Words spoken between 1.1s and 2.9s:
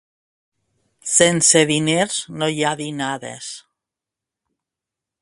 Sense diners no hi ha